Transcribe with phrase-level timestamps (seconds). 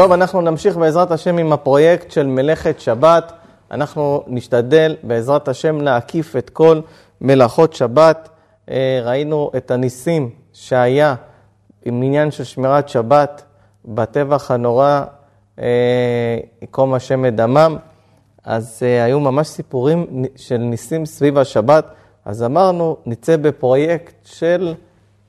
[0.00, 3.32] טוב, אנחנו נמשיך בעזרת השם עם הפרויקט של מלאכת שבת.
[3.70, 6.80] אנחנו נשתדל בעזרת השם להקיף את כל
[7.20, 8.28] מלאכות שבת.
[8.70, 11.14] אה, ראינו את הניסים שהיה
[11.84, 13.42] עם עניין של שמירת שבת
[13.84, 15.02] בטבח הנורא,
[16.62, 17.76] יקום אה, השם את דמם.
[18.44, 21.86] אז אה, היו ממש סיפורים של ניסים סביב השבת.
[22.24, 24.74] אז אמרנו, נצא בפרויקט של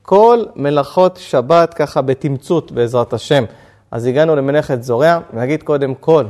[0.02, 3.44] כל מלאכות שבת, ככה בתמצות בעזרת השם.
[3.90, 6.24] אז הגענו למלאכת זורע, ונגיד קודם כל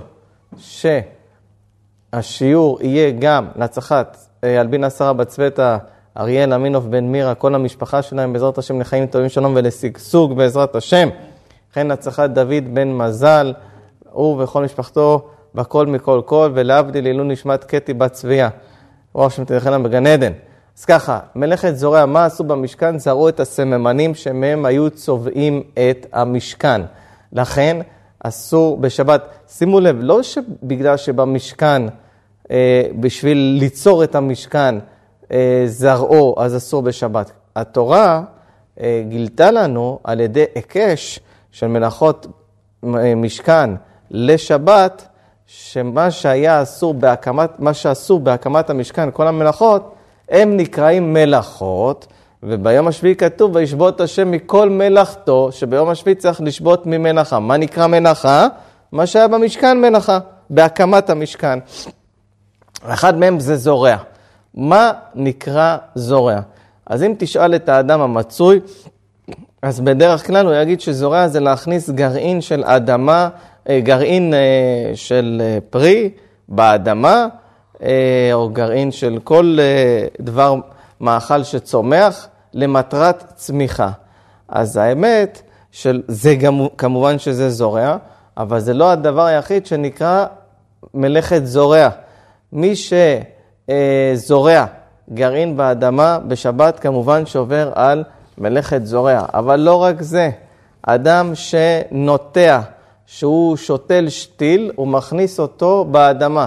[2.13, 5.77] שהשיעור יהיה גם להצלחת אלבינה שרה בצוותא,
[6.17, 11.09] אריאל אמינוב בן מירה, כל המשפחה שלהם בעזרת השם לחיים טובים שלום ולשגשוג בעזרת השם.
[11.71, 13.55] וכן להצלחת דוד בן מזל,
[14.11, 18.49] הוא וכל משפחתו בכל מכל כל, ולהבדיל עילוי נשמת קטי בת צביה.
[19.13, 20.33] רוח שם תלכי להם בגן עדן.
[20.79, 22.99] אז ככה, מלאכת זורע, מה עשו במשכן?
[22.99, 26.81] זרעו את הסממנים שמהם היו צובעים את המשכן.
[27.33, 27.77] לכן
[28.21, 29.23] אסור בשבת.
[29.49, 31.83] שימו לב, לא שבגלל שבמשכן,
[32.51, 34.75] אה, בשביל ליצור את המשכן,
[35.33, 37.33] אה, זרעו, אז אסור בשבת.
[37.57, 38.23] התורה
[38.81, 41.21] אה, גילתה לנו על ידי היקש
[41.53, 42.27] של מלאכות
[42.85, 43.71] אה, משכן
[44.11, 45.09] לשבת,
[45.47, 49.95] שמה שהיה אסור בהקמת, מה שאסור בהקמת המשכן, כל המלאכות,
[50.29, 52.07] הם נקראים מלאכות,
[52.43, 57.39] וביום השביעי כתוב, וישבות השם מכל מלאכתו, שביום השביעי צריך לשבות ממנחה.
[57.39, 58.47] מה נקרא מנחה?
[58.93, 60.19] מה שהיה במשכן מנחה,
[60.51, 61.59] בהקמת המשכן.
[62.85, 63.97] אחד מהם זה זורע.
[64.55, 66.41] מה נקרא זורע?
[66.87, 68.61] אז אם תשאל את האדם המצוי,
[69.63, 73.29] אז בדרך כלל הוא יגיד שזורע זה להכניס גרעין של אדמה,
[73.69, 76.11] אה, גרעין אה, של אה, פרי
[76.49, 77.27] באדמה,
[78.33, 79.59] או גרעין של כל
[80.21, 80.55] דבר
[81.01, 83.91] מאכל שצומח למטרת צמיחה.
[84.49, 87.97] אז האמת, של, זה גם, כמובן שזה זורע,
[88.37, 90.27] אבל זה לא הדבר היחיד שנקרא
[90.95, 91.89] מלאכת זורע.
[92.53, 92.75] מי
[94.17, 94.65] שזורע
[95.13, 98.05] גרעין באדמה בשבת, כמובן שעובר על
[98.39, 99.25] מלאכת זורע.
[99.35, 100.31] אבל לא רק זה,
[100.83, 102.61] אדם שנוטע,
[103.07, 106.47] שהוא שותל שתיל, הוא מכניס אותו באדמה.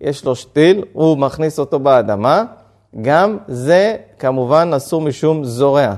[0.00, 2.44] יש לו שתיל, הוא מכניס אותו באדמה.
[3.00, 5.94] גם זה כמובן אסור משום זורע.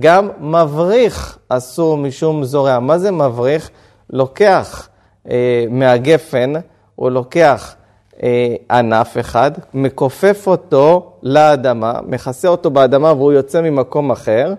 [0.00, 2.78] גם מבריך אסור משום זורע.
[2.78, 3.70] מה זה מבריך?
[4.10, 4.88] לוקח
[5.30, 6.52] אה, מהגפן,
[6.94, 7.74] הוא לוקח
[8.22, 14.54] אה, ענף אחד, מכופף אותו לאדמה, מכסה אותו באדמה והוא יוצא ממקום אחר.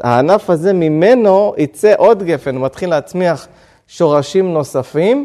[0.00, 3.48] הענף הזה ממנו יצא עוד גפן, הוא מתחיל להצמיח
[3.88, 5.24] שורשים נוספים,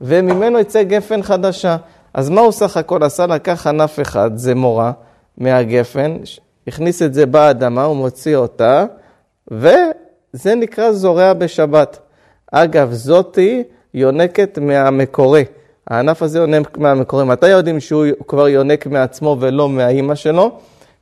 [0.00, 1.76] וממנו יצא גפן חדשה.
[2.14, 3.26] אז מה הוא סך הכל עשה?
[3.26, 4.92] לקח ענף אחד, זה מורה.
[5.40, 6.16] מהגפן,
[6.66, 8.84] הכניס את זה באדמה, הוא מוציא אותה,
[9.50, 11.98] וזה נקרא זורע בשבת.
[12.52, 13.62] אגב, זאתי
[13.94, 15.44] יונקת מהמקורי.
[15.86, 17.24] הענף הזה יונק מהמקורי.
[17.24, 20.50] מתי יודעים שהוא כבר יונק מעצמו ולא מהאימא שלו?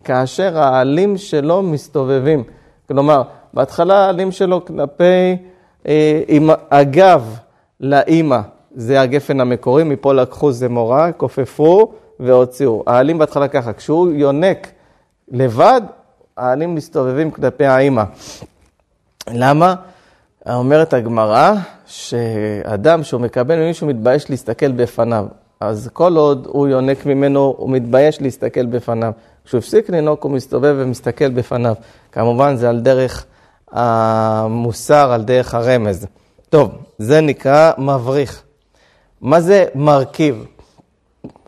[0.04, 2.44] כאשר העלים שלו מסתובבים.
[2.88, 3.22] כלומר,
[3.54, 5.37] בהתחלה העלים שלו כלפי,
[5.88, 7.38] אה, עם הגב
[7.81, 8.38] לאימא,
[8.75, 12.82] זה הגפן המקורי, מפה לקחו זה מורה, כופפו, והוציאו.
[12.86, 14.68] העלים בהתחלה ככה, כשהוא יונק
[15.28, 15.80] לבד,
[16.36, 18.02] העלים מסתובבים כלפי האימא.
[19.30, 19.74] למה?
[20.50, 21.54] אומרת הגמרא,
[21.86, 25.26] שאדם שהוא מקבל ממישהו מתבייש להסתכל בפניו.
[25.60, 29.12] אז כל עוד הוא יונק ממנו, הוא מתבייש להסתכל בפניו.
[29.44, 31.74] כשהוא הפסיק לנוק, הוא מסתובב ומסתכל בפניו.
[32.12, 33.26] כמובן, זה על דרך
[33.72, 36.06] המוסר, על דרך הרמז.
[36.50, 38.42] טוב, זה נקרא מבריך.
[39.20, 40.46] מה זה מרכיב?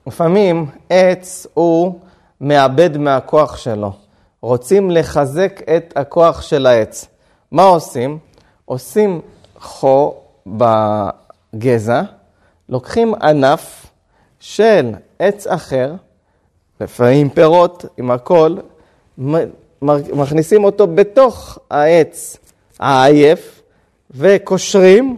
[0.07, 2.01] לפעמים עץ הוא
[2.41, 3.93] מאבד מהכוח שלו.
[4.41, 7.07] רוצים לחזק את הכוח של העץ.
[7.53, 8.19] מה עושים?
[8.65, 9.21] עושים
[9.59, 12.03] חור בגזע,
[12.69, 13.87] לוקחים ענף
[14.41, 15.95] של עץ אחר,
[16.81, 18.57] לפעמים פירות עם הכל,
[19.83, 22.37] מכניסים אותו בתוך העץ
[22.79, 23.63] העייף
[24.11, 25.17] וקושרים,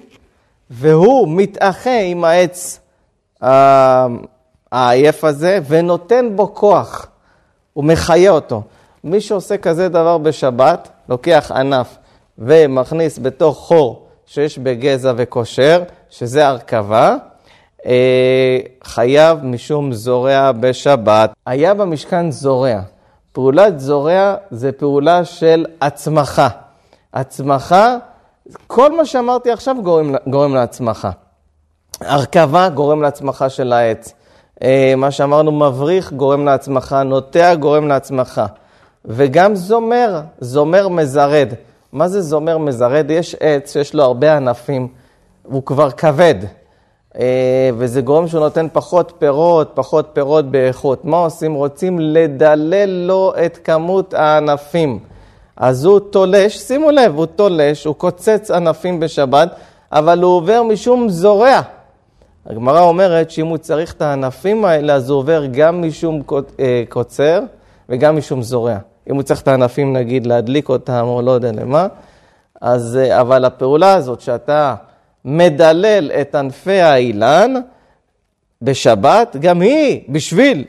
[0.70, 2.80] והוא מתאחה עם העץ
[4.72, 7.06] העייף הזה ונותן בו כוח,
[7.72, 8.62] הוא מחיה אותו.
[9.04, 11.96] מי שעושה כזה דבר בשבת, לוקח ענף
[12.38, 17.16] ומכניס בתוך חור שיש בגזע וקושר, שזה הרכבה,
[17.86, 21.32] אה, חייב משום זורע בשבת.
[21.46, 22.80] היה במשכן זורע.
[23.32, 26.48] פעולת זורע זה פעולה של הצמחה.
[27.14, 27.96] הצמחה,
[28.66, 31.10] כל מה שאמרתי עכשיו גורם, גורם להצמחה.
[32.00, 34.14] הרכבה גורם להצמחה של העץ.
[34.62, 38.46] אה, מה שאמרנו, מבריך גורם להצמחה, נוטע גורם להצמחה.
[39.04, 41.48] וגם זומר, זומר מזרד.
[41.92, 43.10] מה זה זומר מזרד?
[43.10, 44.88] יש עץ שיש לו הרבה ענפים,
[45.42, 46.34] הוא כבר כבד.
[47.18, 51.04] אה, וזה גורם שהוא נותן פחות פירות, פחות פירות באיכות.
[51.04, 51.54] מה עושים?
[51.54, 54.98] רוצים לדלל לו את כמות הענפים.
[55.56, 59.48] אז הוא תולש, שימו לב, הוא תולש, הוא קוצץ ענפים בשבת,
[59.92, 61.60] אבל הוא עובר משום זורע.
[62.46, 66.22] הגמרא אומרת שאם הוא צריך את הענפים האלה, אז הוא עובר גם משום
[66.60, 67.40] אה, קוצר
[67.88, 68.76] וגם משום זורע.
[69.10, 71.86] אם הוא צריך את הענפים, נגיד, להדליק אותם או לא יודע למה,
[72.60, 74.74] אז, אה, אבל הפעולה הזאת שאתה
[75.24, 77.54] מדלל את ענפי האילן
[78.62, 80.64] בשבת, גם היא בשביל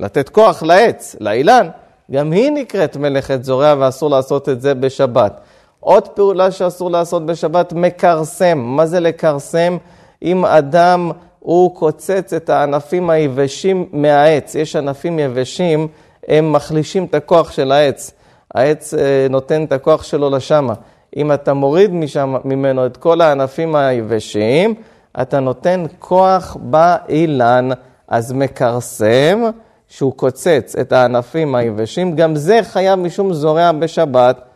[0.00, 1.68] לתת כוח לעץ, לאילן,
[2.10, 5.40] גם היא נקראת מלאכת זורע ואסור לעשות את זה בשבת.
[5.80, 8.58] עוד פעולה שאסור לעשות בשבת, מכרסם.
[8.58, 9.76] מה זה לכרסם?
[10.22, 11.10] אם אדם
[11.40, 15.88] הוא קוצץ את הענפים היבשים מהעץ, יש ענפים יבשים,
[16.28, 18.12] הם מחלישים את הכוח של העץ.
[18.54, 20.74] העץ אה, נותן את הכוח שלו לשמה.
[21.16, 24.74] אם אתה מוריד משם, ממנו את כל הענפים היבשים,
[25.22, 27.68] אתה נותן כוח באילן,
[28.08, 29.42] אז מכרסם,
[29.88, 34.47] שהוא קוצץ את הענפים היבשים, גם זה חייב משום זורע בשבת.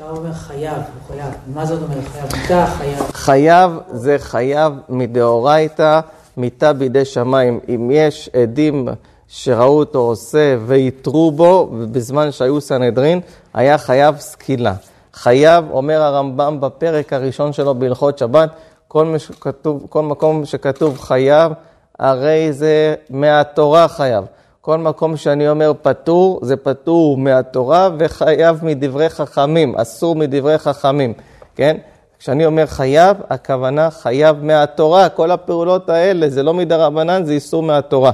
[0.00, 1.34] אפשר לומר חייב, הוא חייב.
[1.54, 2.26] מה זאת אומרת חייב?
[2.36, 2.98] מיתה חייב.
[3.12, 6.00] חייב זה חייב מדאורייתא,
[6.36, 7.60] מיתה בידי שמיים.
[7.68, 8.88] אם יש עדים
[9.28, 13.20] שראו אותו עושה ויתרו בו, בזמן שהיו סנהדרין,
[13.54, 14.74] היה חייב סקילה.
[15.14, 18.50] חייב, אומר הרמב"ם בפרק הראשון שלו בהלכות שבת,
[18.88, 21.52] כל, שכתוב, כל מקום שכתוב חייב,
[21.98, 24.24] הרי זה מהתורה חייב.
[24.68, 31.12] כל מקום שאני אומר פטור, זה פטור מהתורה וחייב מדברי חכמים, אסור מדברי חכמים,
[31.56, 31.76] כן?
[32.18, 38.12] כשאני אומר חייב, הכוונה חייב מהתורה, כל הפעולות האלה, זה לא מדרבנן, זה איסור מהתורה.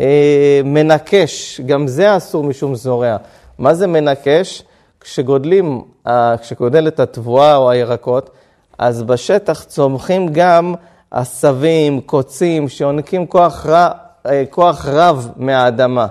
[0.00, 3.16] אה, מנקש, גם זה אסור משום זורע.
[3.58, 4.62] מה זה מנקש?
[5.00, 8.30] כשגודלים, אה, כשגודלת התבואה או הירקות,
[8.78, 10.74] אז בשטח צומחים גם
[11.10, 14.03] עשבים, קוצים, שיונקים כוח, רע,
[14.50, 16.06] כוח רב מהאדמה.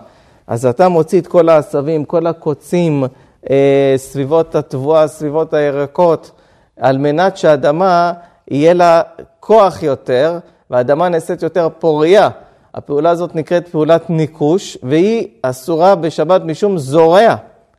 [0.48, 3.04] אז אתה מוציא את כל העשבים, כל הקוצים,
[3.50, 6.32] אה, סביבות התבואה, סביבות הירקות,
[6.80, 8.14] על מנת שהאדמה
[8.48, 9.02] יהיה לה
[9.40, 10.40] כוח יותר,
[10.70, 12.30] והאדמה נעשית יותר פוריה.
[12.74, 17.36] הפעולה הזאת נקראת פעולת ניקוש, והיא אסורה בשבת משום זורע.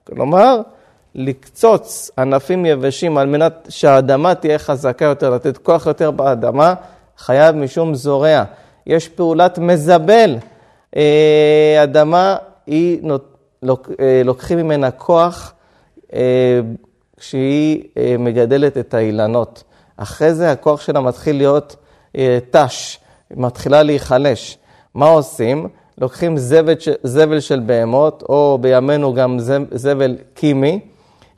[0.07, 0.61] כלומר,
[1.15, 6.75] לקצוץ ענפים יבשים על מנת שהאדמה תהיה חזקה יותר, לתת כוח יותר באדמה,
[7.19, 8.45] חייב משום זורע.
[8.87, 10.37] יש פעולת מזבל.
[10.97, 12.37] אה, אדמה,
[12.67, 13.01] היא
[14.01, 15.53] אה, לוקחים ממנה כוח
[16.15, 16.61] אה,
[17.17, 17.85] כשהיא
[18.19, 19.65] מגדלת את האילנות.
[19.97, 21.77] אחרי זה הכוח שלה מתחיל להיות
[22.51, 22.99] תש,
[23.31, 24.59] מתחילה להיחלש.
[24.95, 25.69] מה עושים?
[25.99, 29.39] לוקחים זבל, זבל של בהמות, או בימינו גם
[29.75, 30.81] זבל קימי,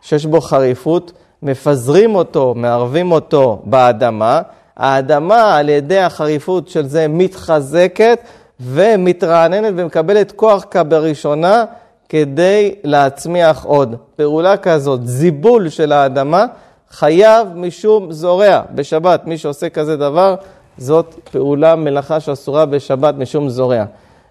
[0.03, 1.13] שיש בו חריפות,
[1.43, 4.43] מפזרים אותו, מערבים אותו באדמה,
[4.77, 8.19] האדמה על ידי החריפות של זה מתחזקת
[8.61, 11.65] ומתרעננת ומקבלת כוח כבראשונה
[12.09, 13.97] כדי להצמיח עוד.
[14.17, 16.47] פעולה כזאת, זיבול של האדמה,
[16.91, 18.61] חייב משום זורע.
[18.75, 20.35] בשבת, מי שעושה כזה דבר,
[20.79, 23.85] זאת פעולה, מלאכה שאסורה בשבת משום זורע.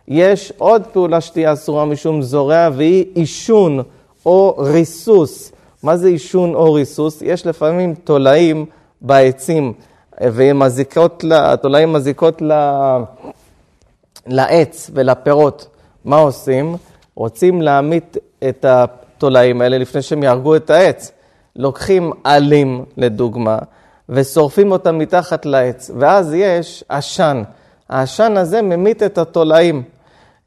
[0.07, 3.83] יש עוד פעולה שתהיה אסורה משום זורע, והיא עישון
[4.25, 5.51] או ריסוס.
[5.83, 7.21] מה זה עישון או ריסוס?
[7.21, 8.65] יש לפעמים תולעים
[9.01, 9.73] בעצים.
[10.21, 12.41] והן מזיקות, התולעים מזיקות
[14.27, 15.67] לעץ ולפירות.
[16.05, 16.75] מה עושים?
[17.15, 18.17] רוצים להמית
[18.49, 21.11] את התולעים האלה לפני שהם יהרגו את העץ.
[21.55, 23.57] לוקחים עלים, לדוגמה,
[24.09, 27.43] ושורפים אותם מתחת לעץ, ואז יש עשן.
[27.89, 29.83] העשן הזה ממית את התולעים.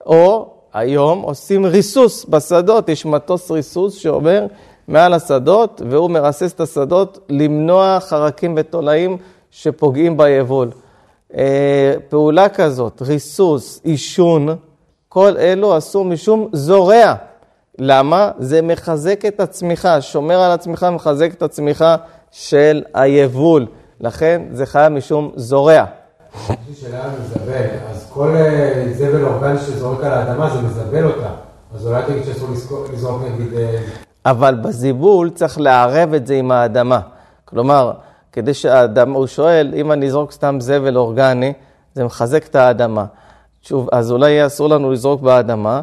[0.07, 4.47] או היום עושים ריסוס בשדות, יש מטוס ריסוס שעובר
[4.89, 9.17] מעל השדות, והוא מרסס את השדות למנוע חרקים ותולעים
[9.51, 10.71] שפוגעים ביבול.
[11.37, 14.49] אה, פעולה כזאת, ריסוס, עישון,
[15.09, 17.15] כל אלו אסור משום זורע.
[17.79, 18.31] למה?
[18.39, 21.97] זה מחזק את הצמיחה, שומר על הצמיחה, מחזק את הצמיחה
[22.31, 23.67] של היבול.
[24.01, 25.85] לכן זה חייב משום זורע.
[26.35, 31.05] יש לי שאלה על מזבל, אז כל אה, זבל אורגני שזורק על האדמה זה מזבל
[31.05, 31.31] אותה.
[31.75, 32.49] אז אולי תגיד שאסור
[32.93, 33.55] לזרוק נגיד...
[33.55, 33.79] אה,
[34.27, 37.01] אבל בזיבול צריך לערב את זה עם האדמה.
[37.45, 37.93] כלומר,
[38.39, 41.53] כדי שהאדמה, הוא שואל, אם אני אזרוק סתם זבל אורגני,
[41.95, 43.05] זה מחזק את האדמה.
[43.63, 45.81] תשוב, אז אולי אסור לנו לזרוק באדמה.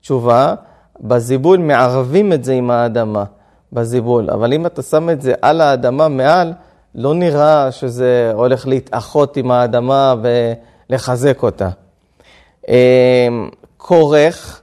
[0.00, 0.54] תשובה,
[1.00, 3.24] בזיבול מערבים את זה עם האדמה,
[3.72, 4.30] בזיבול.
[4.30, 6.52] אבל אם אתה שם את זה על האדמה מעל,
[6.94, 11.68] לא נראה שזה הולך להתאחות עם האדמה ולחזק אותה.
[12.68, 12.74] אמ,
[13.76, 14.60] כורך,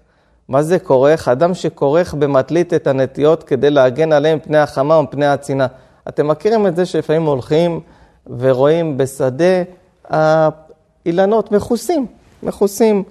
[0.49, 1.27] מה זה כורך?
[1.27, 5.67] אדם שכורך במטלית את הנטיות כדי להגן עליהם מפני החמה ומפני הצינה.
[6.07, 7.79] אתם מכירים את זה שלפעמים הולכים
[8.37, 9.63] ורואים בשדה
[10.09, 12.05] האילנות מכוסים,
[12.43, 13.03] מכוסים.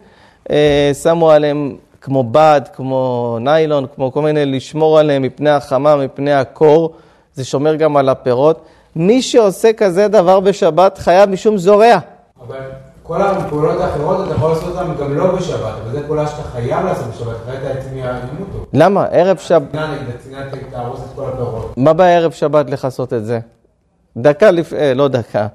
[0.50, 6.32] אה, שמו עליהם כמו בד, כמו ניילון, כמו כל מיני, לשמור עליהם מפני החמה, מפני
[6.32, 6.94] הקור.
[7.34, 8.64] זה שומר גם על הפירות.
[8.96, 11.98] מי שעושה כזה דבר בשבת חייב משום זורע.
[12.40, 12.56] אבל
[13.12, 16.86] כל הפעולות האחרות אתה יכול לעשות אותן גם לא בשבת, אבל זו פעולה שאתה חייב
[16.86, 18.66] לעשות בשבת, אחרת העצים ימותו.
[18.72, 19.04] למה?
[19.04, 19.74] ערב שבת...
[19.74, 20.40] נגד הצינה
[20.70, 21.74] תהרוס את כל הפירות.
[21.76, 23.40] מה בערב שבת לעשות את זה?
[24.16, 25.46] דקה לפני, אה, לא דקה,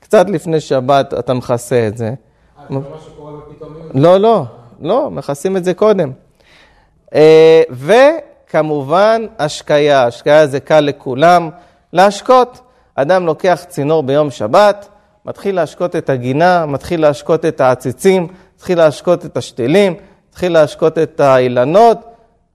[0.00, 2.06] קצת לפני שבת אתה מכסה את זה.
[2.08, 3.90] אה, זה לא מה שקורה בפתאומיות?
[3.94, 4.44] לא, לא,
[4.80, 6.10] לא, מכסים את זה קודם.
[7.14, 10.06] אה, וכמובן, השקיה.
[10.06, 11.50] השקיה זה קל לכולם.
[11.92, 12.60] להשקות.
[12.94, 14.88] אדם לוקח צינור ביום שבת,
[15.26, 19.94] מתחיל להשקות את הגינה, מתחיל להשקות את העציצים, מתחיל להשקות את השתילים,
[20.30, 21.98] מתחיל להשקות את האילנות.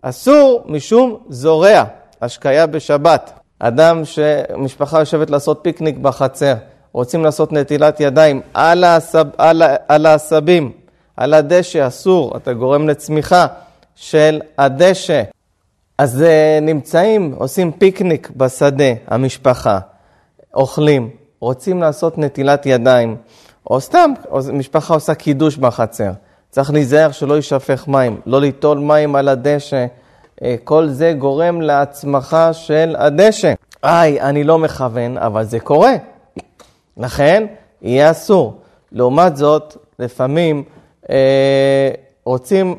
[0.01, 1.83] אסור משום זורע,
[2.21, 3.39] השקיה בשבת.
[3.59, 6.53] אדם שמשפחה יושבת לעשות פיקניק בחצר,
[6.93, 10.71] רוצים לעשות נטילת ידיים על, העשב, על, על העשבים,
[11.17, 13.47] על הדשא, אסור, אתה גורם לצמיחה
[13.95, 15.24] של הדשא.
[15.97, 19.79] אז אה, נמצאים, עושים פיקניק בשדה, המשפחה,
[20.53, 21.09] אוכלים,
[21.39, 23.15] רוצים לעשות נטילת ידיים,
[23.70, 26.12] או סתם, או משפחה עושה קידוש בחצר.
[26.50, 29.86] צריך להיזהר שלא יישפך מים, לא ליטול מים על הדשא.
[30.44, 33.53] אה, כל זה גורם להצמחה של הדשא.
[33.84, 35.94] איי, אני לא מכוון, אבל זה קורה.
[36.98, 37.46] לכן,
[37.82, 38.62] יהיה אסור.
[38.91, 40.63] לעומת זאת, לפעמים
[41.10, 41.89] אה,
[42.25, 42.75] רוצים,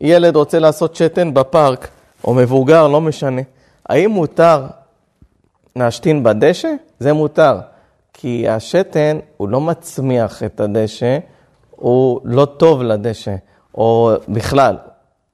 [0.00, 1.88] ילד רוצה לעשות שתן בפארק,
[2.24, 3.42] או מבוגר, לא משנה.
[3.88, 4.66] האם מותר
[5.76, 6.72] להשתין בדשא?
[6.98, 7.58] זה מותר.
[8.18, 11.18] כי השתן הוא לא מצמיח את הדשא,
[11.70, 13.34] הוא לא טוב לדשא,
[13.74, 14.76] או בכלל,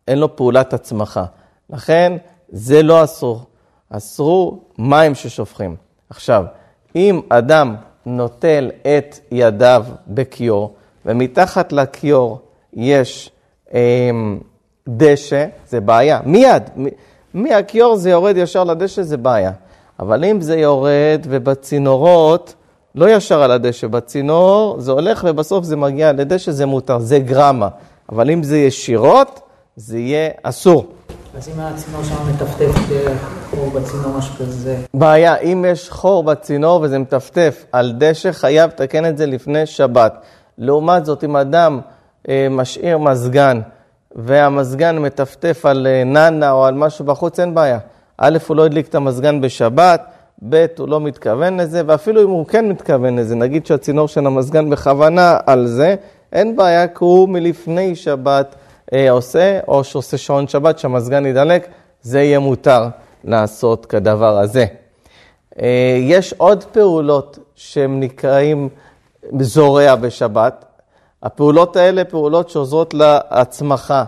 [0.09, 1.25] אין לו פעולת הצמחה.
[1.71, 2.13] לכן,
[2.49, 3.45] זה לא אסור.
[3.91, 5.77] אסרו מים ששופכים.
[6.11, 6.45] עכשיו,
[6.97, 7.75] אם אדם
[8.07, 10.75] נוטל את ידיו בכיור,
[11.07, 12.41] ומתחת לכיור
[12.73, 13.31] יש
[13.75, 14.11] אה,
[14.89, 16.21] דשא, זה בעיה.
[16.25, 16.71] מיד,
[17.35, 19.53] מהכיור זה יורד ישר לדשא, זה בעיה.
[20.01, 22.55] אבל אם זה יורד ובצינורות,
[22.95, 27.69] לא ישר על הדשא, בצינור זה הולך ובסוף זה מגיע לדשא, זה מותר, זה גרמה.
[28.09, 29.41] אבל אם זה ישירות,
[29.77, 30.87] זה יהיה אסור.
[31.37, 32.75] אז אם הצינור שם מטפטף
[33.51, 34.77] חור בצינור, משהו כזה...
[34.95, 40.15] בעיה, אם יש חור בצינור וזה מטפטף על דשא, חייב לתקן את זה לפני שבת.
[40.59, 41.81] לעומת זאת, אם אדם
[42.29, 43.61] אה, משאיר מזגן,
[44.17, 47.79] והמזגן מטפטף על אה, ננה או על משהו בחוץ, אין בעיה.
[48.19, 50.03] א', הוא לא הדליק את המזגן בשבת,
[50.49, 54.71] ב', הוא לא מתכוון לזה, ואפילו אם הוא כן מתכוון לזה, נגיד שהצינור של המזגן
[54.71, 55.95] בכוונה על זה,
[56.33, 58.55] אין בעיה, כי הוא מלפני שבת
[58.93, 61.69] אה, עושה, או שעושה שעון שבת, שהמזגן ידלק,
[62.03, 62.89] זה יהיה מותר
[63.25, 64.65] לעשות כדבר הזה.
[65.63, 68.69] אה, יש עוד פעולות שהם נקראים
[69.41, 70.65] זורע בשבת.
[71.23, 74.05] הפעולות האלה פעולות שעוזרות להצמחה,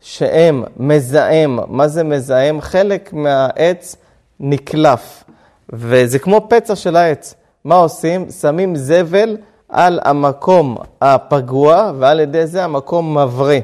[0.00, 1.58] שהם מזהם.
[1.66, 2.60] מה זה מזהם?
[2.60, 3.96] חלק מהעץ
[4.40, 5.24] נקלף,
[5.72, 7.34] וזה כמו פצע של העץ.
[7.64, 8.30] מה עושים?
[8.30, 9.36] שמים זבל
[9.68, 13.60] על המקום הפגוע, ועל ידי זה המקום מבריא.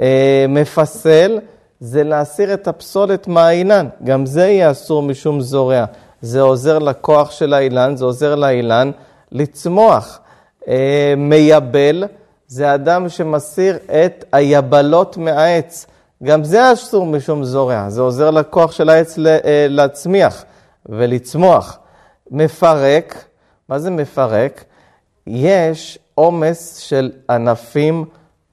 [0.00, 1.38] אה, מפסל
[1.80, 5.84] זה להסיר את הפסולת מהאילן, גם זה יהיה אסור משום זורע.
[6.22, 8.90] זה עוזר לכוח של האילן, זה עוזר לאילן
[9.32, 10.20] לצמוח.
[10.68, 12.04] אה, מייבל
[12.46, 15.86] זה אדם שמסיר את היבלות מהעץ.
[16.22, 20.44] גם זה אסור משום זורע, זה עוזר לכוח של העץ אה, להצמיח
[20.88, 21.78] ולצמוח.
[22.30, 23.24] מפרק,
[23.68, 24.64] מה זה מפרק?
[25.26, 28.04] יש עומס של ענפים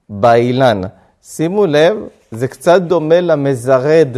[0.08, 0.80] באילן.
[1.22, 1.96] שימו לב,
[2.30, 4.16] זה קצת דומה למזרד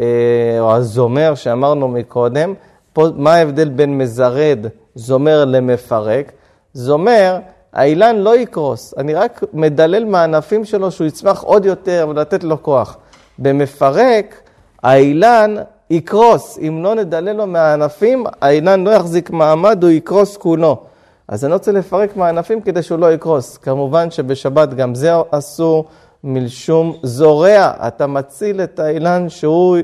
[0.00, 2.54] אה, או הזומר שאמרנו מקודם.
[2.92, 4.58] פה, מה ההבדל בין מזרד,
[4.94, 6.32] זומר למפרק?
[6.72, 7.38] זומר,
[7.72, 12.96] האילן לא יקרוס, אני רק מדלל מהענפים שלו שהוא יצמח עוד יותר ולתת לו כוח.
[13.38, 14.40] במפרק,
[14.82, 15.54] האילן
[15.90, 16.58] יקרוס.
[16.68, 20.82] אם לא נדלל לו מהענפים, האילן לא יחזיק מעמד, הוא יקרוס כולו.
[21.28, 23.56] אז אני רוצה לפרק מהענפים כדי שהוא לא יקרוס.
[23.56, 25.84] כמובן שבשבת גם זה אסור.
[26.24, 29.76] מלשום זורע, אתה מציל את האילן שהוא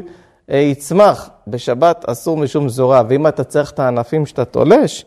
[0.50, 1.30] אה, יצמח.
[1.46, 5.04] בשבת אסור משום זורע, ואם אתה צריך את הענפים שאתה תולש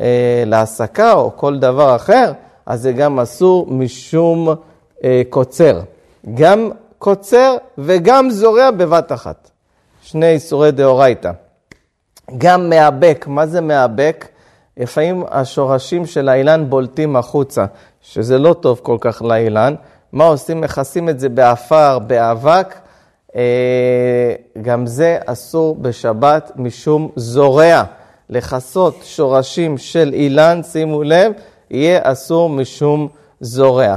[0.00, 2.32] אה, להסקה או כל דבר אחר,
[2.66, 4.48] אז זה גם אסור משום
[5.04, 5.80] אה, קוצר.
[6.34, 9.50] גם קוצר וגם זורע בבת אחת.
[10.04, 11.30] שני איסורי דאורייתא.
[12.38, 14.28] גם מאבק, מה זה מאבק?
[14.76, 17.64] לפעמים השורשים של האילן בולטים החוצה,
[18.00, 19.74] שזה לא טוב כל כך לאילן.
[20.12, 20.60] מה עושים?
[20.60, 22.74] מכסים את זה באפר, באבק.
[23.36, 27.82] אה, גם זה אסור בשבת משום זורע.
[28.30, 31.32] לכסות שורשים של אילן, שימו לב,
[31.70, 33.08] יהיה אסור משום
[33.40, 33.96] זורע.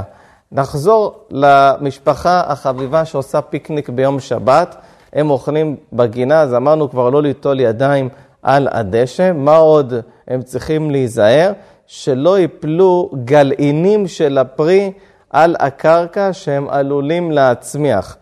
[0.52, 4.76] נחזור למשפחה החביבה שעושה פיקניק ביום שבת.
[5.12, 8.08] הם אוכלים בגינה, אז אמרנו כבר לא ליטול ידיים
[8.42, 9.32] על הדשא.
[9.34, 9.94] מה עוד
[10.28, 11.52] הם צריכים להיזהר?
[11.86, 14.92] שלא יפלו גלעינים של הפרי
[15.30, 18.16] על הקרקע שהם עלולים להצמיח.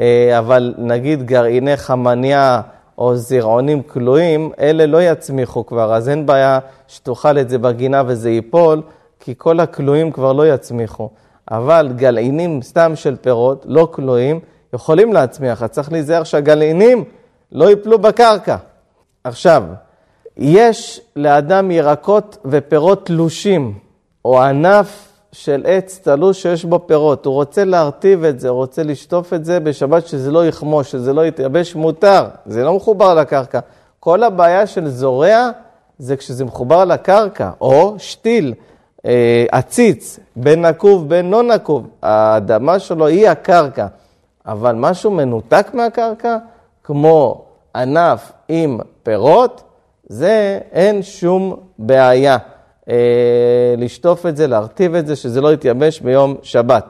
[0.00, 2.60] אה, אבל נגיד גרעיני חמניה
[2.98, 6.58] או זרעונים כלואים, אלה לא יצמיחו כבר, אז אין בעיה
[6.88, 8.82] שתאכל את זה בגינה וזה ייפול,
[9.20, 11.10] כי כל הכלואים כבר לא יצמיחו.
[11.50, 14.40] אבל גלעינים סתם של פירות, לא כלואים,
[14.74, 15.62] יכולים להצמיח.
[15.62, 17.04] אז צריך להיזהר שהגלעינים
[17.52, 18.56] לא ייפלו בקרקע.
[19.24, 19.62] עכשיו,
[20.36, 23.74] יש לאדם ירקות ופירות תלושים,
[24.24, 27.26] או ענף של עץ תלוש שיש בו פירות.
[27.26, 31.12] הוא רוצה להרטיב את זה, הוא רוצה לשטוף את זה בשבת שזה לא יכמוש, שזה
[31.12, 32.24] לא יתייבש, מותר.
[32.46, 33.60] זה לא מחובר לקרקע.
[34.00, 35.50] כל הבעיה של זורע
[35.98, 38.54] זה כשזה מחובר לקרקע, או שתיל,
[39.06, 41.86] אה, עציץ, בין נקוב בין לא נקוב.
[42.02, 43.86] האדמה שלו היא הקרקע.
[44.46, 46.36] אבל משהו מנותק מהקרקע,
[46.84, 47.44] כמו
[47.74, 49.62] ענף עם פירות,
[50.08, 52.36] זה אין שום בעיה.
[52.88, 56.84] אה, לשטוף את זה, להרטיב את זה, שזה לא יתייבש ביום שבת.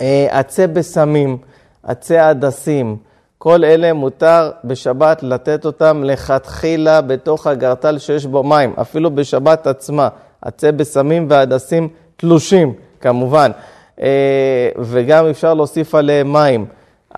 [0.00, 1.38] אה, עצי בשמים,
[1.82, 2.96] עצי הדסים,
[3.38, 10.08] כל אלה מותר בשבת לתת אותם לכתחילה בתוך הגרטל שיש בו מים, אפילו בשבת עצמה,
[10.42, 13.50] עצי בשמים והדסים תלושים, כמובן,
[14.78, 16.66] וגם אפשר להוסיף עליהם מים,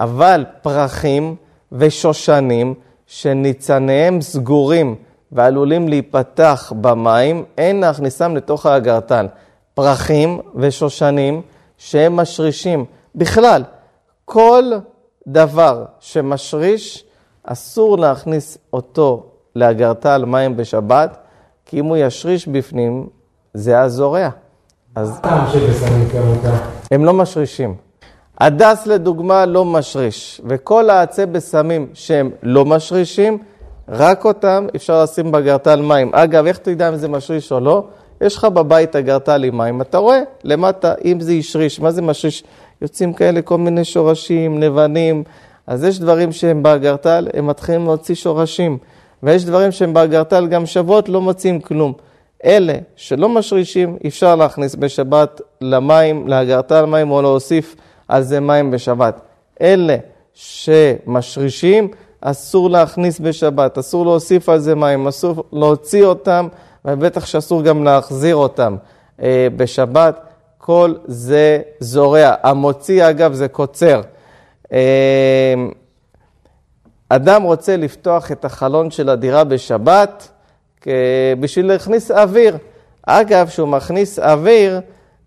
[0.00, 1.36] אבל פרחים
[1.72, 2.74] ושושנים
[3.06, 4.94] שניצניהם סגורים,
[5.32, 9.26] ועלולים להיפתח במים, אין להכניסם לתוך האגרטל.
[9.74, 11.42] פרחים ושושנים
[11.78, 12.84] שהם משרישים.
[13.14, 13.62] בכלל,
[14.24, 14.64] כל
[15.26, 17.04] דבר שמשריש,
[17.44, 21.16] אסור להכניס אותו לאגרטל מים בשבת,
[21.64, 23.08] כי אם הוא ישריש בפנים,
[23.54, 24.28] זה הזורע.
[24.96, 25.20] אז...
[26.90, 27.74] הם לא משרישים.
[28.40, 33.38] הדס לדוגמה לא משריש, וכל העצי בשמים שהם לא משרישים,
[33.88, 36.10] רק אותם אפשר לשים בגרטל מים.
[36.14, 37.84] אגב, איך תדע אם זה משריש או לא?
[38.20, 42.44] יש לך בבית הגרטל עם מים, אתה רואה למטה, אם זה ישריש, מה זה משריש?
[42.82, 45.22] יוצאים כאלה כל מיני שורשים, לבנים,
[45.66, 48.78] אז יש דברים שהם באגרטל, הם מתחילים להוציא שורשים,
[49.22, 51.92] ויש דברים שהם באגרטל גם שבועות, לא מוצאים כלום.
[52.44, 57.76] אלה שלא משרישים, אפשר להכניס בשבת למים, לאגרטל מים, או להוסיף
[58.08, 59.20] על זה מים בשבת.
[59.60, 59.96] אלה
[60.34, 61.88] שמשרישים,
[62.20, 66.48] אסור להכניס בשבת, אסור להוסיף על זה מים, אסור להוציא אותם,
[66.84, 68.76] ובטח שאסור גם להחזיר אותם
[69.22, 70.20] אה, בשבת.
[70.58, 72.34] כל זה זורע.
[72.42, 74.00] המוציא, אגב, זה קוצר.
[74.72, 75.54] אה,
[77.08, 80.28] אדם רוצה לפתוח את החלון של הדירה בשבת
[81.40, 82.56] בשביל להכניס אוויר.
[83.06, 84.80] אגב, כשהוא מכניס אוויר,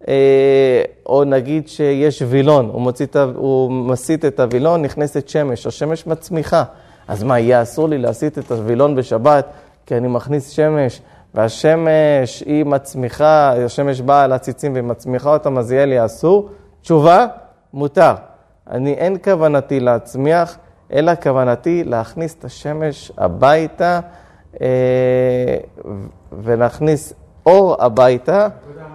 [0.07, 6.63] אה, או נגיד שיש וילון, הוא, מוציא, הוא מסיט את הווילון, נכנסת שמש, השמש מצמיחה.
[7.07, 9.45] אז מה, יהיה אסור לי להסיט את הווילון בשבת
[9.85, 11.01] כי אני מכניס שמש,
[11.33, 16.49] והשמש היא מצמיחה, השמש באה על הציצים והיא מצמיחה אותם, אז יהיה לי אסור?
[16.81, 17.25] תשובה,
[17.73, 18.13] מותר.
[18.69, 20.57] אני, אין כוונתי להצמיח,
[20.93, 23.99] אלא כוונתי להכניס את השמש הביתה
[24.61, 24.67] אה,
[26.43, 27.13] ולהכניס
[27.45, 28.47] אור הביתה,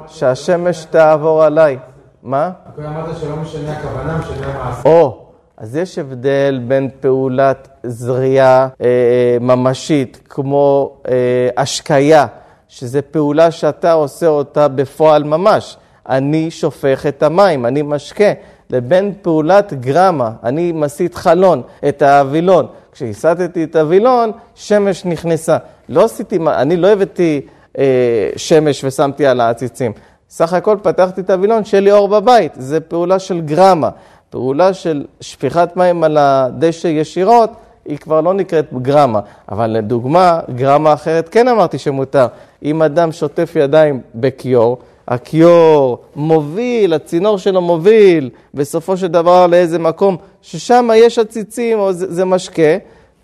[0.07, 1.79] שהשמש תעבור עליי.
[2.23, 2.51] מה?
[2.79, 4.89] אמרת שלא משנה הכוונה, משנה המעשה.
[4.89, 5.25] או,
[5.57, 12.27] אז יש הבדל בין פעולת זריעה אה, ממשית, כמו אה, השקיה,
[12.69, 15.77] שזו פעולה שאתה עושה אותה בפועל ממש.
[16.09, 18.33] אני שופך את המים, אני משקה,
[18.71, 22.67] לבין פעולת גרמה, אני מסיט חלון, את הווילון.
[22.95, 25.57] כשהסטתי את הווילון, שמש נכנסה.
[25.89, 27.41] לא עשיתי, אני לא הבאתי
[27.79, 29.93] אה, שמש ושמתי על העציצים.
[30.31, 32.53] סך הכל פתחתי את הווילון, שיהיה לי אור בבית.
[32.59, 33.89] זו פעולה של גרמה.
[34.31, 37.51] פעולה של שפיכת מים על הדשא ישירות,
[37.85, 39.21] היא כבר לא נקראת גרמה.
[39.49, 42.27] אבל לדוגמה, גרמה אחרת כן אמרתי שמותר.
[42.63, 44.79] אם אדם שוטף ידיים בכיור,
[45.09, 52.15] הכיור מוביל, הצינור שלו מוביל, בסופו של דבר לאיזה מקום ששם יש עציצים או זה,
[52.15, 52.77] זה משקה,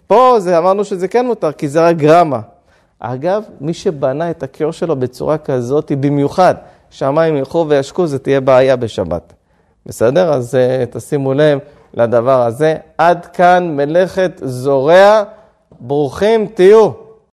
[0.07, 2.41] פה זה, אמרנו שזה כן מותר, כי זה רק גרמה.
[3.01, 6.55] אגב, מי שבנה את הכיור שלו בצורה כזאת, במיוחד,
[6.91, 9.33] שהמים ילכו וישקו, זה תהיה בעיה בשבת.
[9.87, 10.33] בסדר?
[10.33, 11.59] אז uh, תשימו לב
[11.95, 12.77] לדבר הזה.
[12.99, 15.23] עד כאן מלאכת זורע.
[15.81, 16.91] ברוכים תהיו.